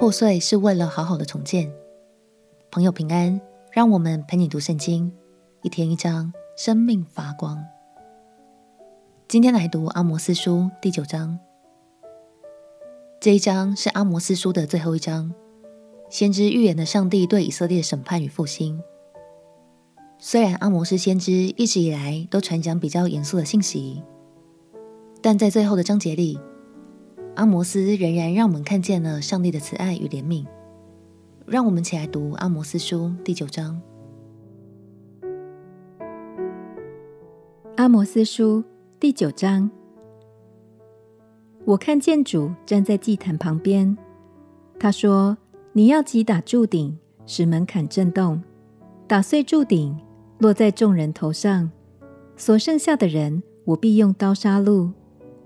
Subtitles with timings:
[0.00, 1.70] 破碎是为了好好的重建。
[2.70, 3.38] 朋友平安，
[3.70, 5.12] 让我们陪你读圣经，
[5.60, 7.62] 一天一章，生命发光。
[9.28, 11.38] 今天来读阿摩斯书第九章。
[13.20, 15.34] 这一章是阿摩斯书的最后一章，
[16.08, 18.82] 先知预言了上帝对以色列的审判与复兴。
[20.18, 24.02] 虽然阿摩斯先知一直以来都传讲比较严肃的信息，
[25.20, 26.40] 但在最后的章节里，
[27.36, 30.44] 阿摩斯仍然让我们看见了上帝的慈爱与怜悯。
[31.46, 33.80] 让我们起来读阿摩斯书第九章。
[37.76, 38.62] 阿摩斯书
[38.98, 39.70] 第九章，
[41.64, 43.96] 我看见主站在祭坛旁边，
[44.78, 45.38] 他说
[45.72, 48.42] ：“你要击打柱顶，使门槛震动，
[49.06, 49.96] 打碎柱顶，
[50.38, 51.70] 落在众人头上。
[52.36, 54.92] 所剩下的人，我必用刀杀戮，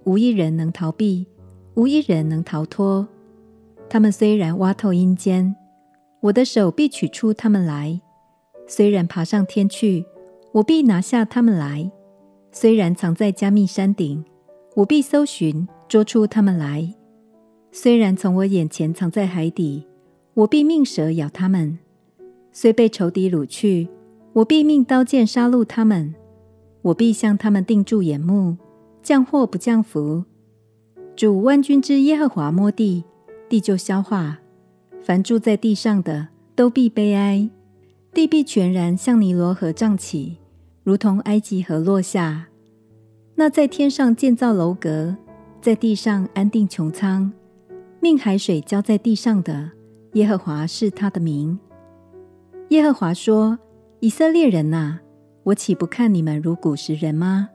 [0.05, 1.27] 无一人能逃避。”
[1.75, 3.07] 无一人能逃脱。
[3.89, 5.55] 他们虽然挖透阴间，
[6.21, 8.01] 我的手必取出他们来；
[8.67, 10.05] 虽然爬上天去，
[10.53, 11.91] 我必拿下他们来；
[12.53, 14.25] 虽然藏在加密山顶，
[14.77, 16.95] 我必搜寻捉出他们来；
[17.73, 19.87] 虽然从我眼前藏在海底，
[20.35, 21.79] 我必命蛇咬他们；
[22.53, 23.89] 虽被仇敌掳去，
[24.33, 26.15] 我必命刀剑杀戮他们；
[26.83, 28.57] 我必向他们定住眼目，
[29.03, 30.25] 降祸不降福。
[31.17, 33.05] 主万军之耶和华摸地，
[33.49, 34.37] 地就消化；
[35.01, 36.27] 凡住在地上的
[36.57, 37.49] 都必悲哀，
[38.13, 40.39] 地必全然像尼罗河涨起，
[40.83, 42.49] 如同埃及河落下。
[43.37, 45.17] 那在天上建造楼阁，
[45.61, 47.33] 在地上安定穹苍，
[48.01, 49.71] 命海水浇在地上的，
[50.15, 51.57] 耶和华是他的名。
[52.71, 53.57] 耶和华说
[54.01, 54.99] ：“以色列人哪，
[55.45, 57.51] 我岂不看你们如古时人吗？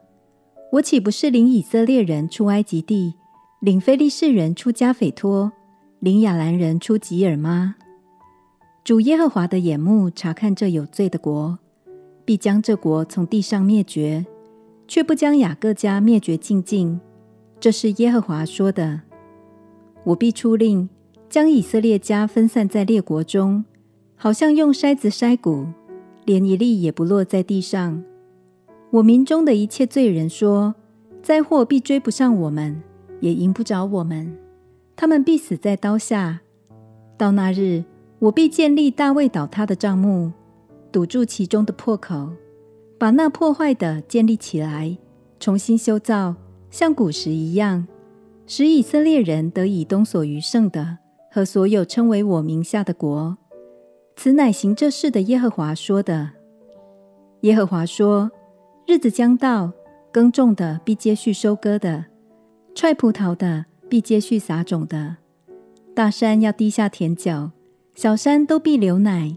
[0.74, 3.16] 我岂不是领以色列人出埃及地？”
[3.60, 5.52] 领非利士人出迦斐托，
[6.00, 7.76] 领亚兰人出吉尔吗？
[8.86, 11.60] 主耶和华的眼目查看这有罪的国，
[12.24, 14.26] 必将这国从地上灭绝，
[14.88, 17.02] 却不将雅各家灭绝净尽。
[17.60, 19.02] 这是耶和华说的。
[20.06, 20.88] 我必出令，
[21.30, 23.66] 将以色列家分散在列国中，
[24.16, 25.68] 好像用筛子筛谷，
[26.24, 28.02] 连一粒也不落在地上。
[28.92, 30.76] 我民中的一切罪人说：
[31.22, 32.82] 灾祸必追不上我们。
[33.20, 34.38] 也迎不着我们，
[34.96, 36.42] 他们必死在刀下。
[37.18, 37.84] 到那日，
[38.20, 40.32] 我必建立大卫倒塌的帐幕，
[40.92, 42.30] 堵住其中的破口，
[42.98, 44.98] 把那破坏的建立起来，
[45.40, 46.36] 重新修造，
[46.72, 47.88] 像古时一样，
[48.48, 50.98] 使以色列人得以东所余剩的
[51.32, 53.38] 和所有称为我名下的国。
[54.16, 56.32] 此乃行这事的耶和华说的。
[57.42, 58.32] 耶和华说：
[58.86, 59.72] 日子将到，
[60.12, 62.06] 耕种的必接续收割的。
[62.80, 65.18] 踹葡萄的必接续撒种的，
[65.94, 67.52] 大山要滴下甜酒，
[67.94, 69.36] 小山都必流奶。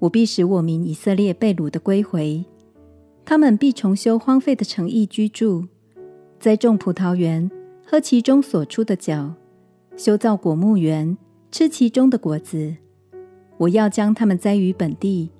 [0.00, 2.44] 我必使我民以色列被掳的归回，
[3.24, 5.68] 他们必重修荒废的城邑居住，
[6.40, 7.48] 栽种葡萄园，
[7.86, 9.30] 喝其中所出的酒，
[9.96, 11.16] 修造果木园，
[11.52, 12.74] 吃其中的果子。
[13.58, 15.30] 我要将他们栽于本地，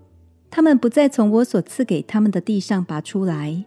[0.48, 3.64] 他们不再从我所赐给他们的地上拔出来。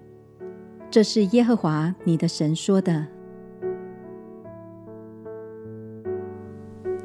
[0.90, 3.08] 这是耶和华你的神说的。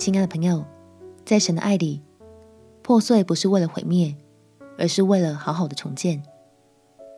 [0.01, 0.65] 亲爱的朋友，
[1.27, 2.01] 在神的爱里，
[2.81, 4.17] 破碎不是为了毁灭，
[4.79, 6.23] 而是为了好好的重建。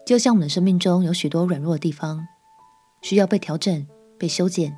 [0.05, 2.27] 就像我们的生命中有许多软弱的地方，
[3.01, 3.87] 需要被调整、
[4.19, 4.77] 被修剪，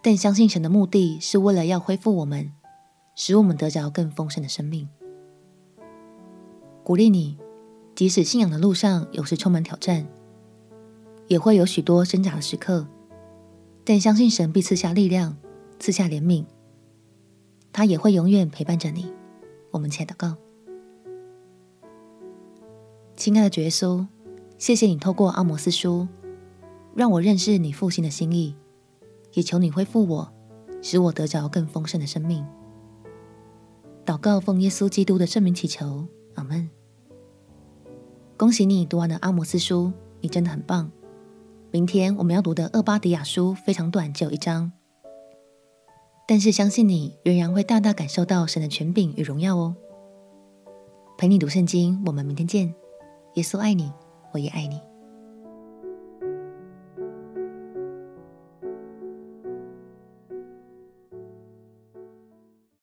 [0.00, 2.52] 但相信神的目的是为了要恢复我们，
[3.16, 4.88] 使我们得着更丰盛的生命。
[6.84, 7.36] 鼓励你，
[7.96, 10.06] 即使信仰的路上有时充满挑战，
[11.26, 12.86] 也会有许多挣扎的时刻，
[13.84, 15.36] 但相信神必赐下力量，
[15.80, 16.44] 赐下怜悯。
[17.78, 19.08] 他也会永远陪伴着你。
[19.70, 20.34] 我们且祷告，
[23.14, 24.04] 亲爱的主耶稣，
[24.58, 26.08] 谢谢你透过阿摩斯书，
[26.96, 28.56] 让我认识你复兴的心意，
[29.34, 30.32] 也求你恢复我，
[30.82, 32.44] 使我得着更丰盛的生命。
[34.04, 36.68] 祷告奉耶稣基督的圣名祈求，阿门。
[38.36, 40.90] 恭喜你读完了阿摩斯书，你真的很棒。
[41.70, 44.72] 明天我们要读的厄巴迪亚书非常短，只有一章。
[46.30, 49.74] 但是相信你仍然会大大感受到神的权柄与荣耀哦。
[51.16, 52.74] 陪你读圣经，我们明天见。
[53.36, 53.90] 耶稣爱你，
[54.34, 54.78] 我也爱你。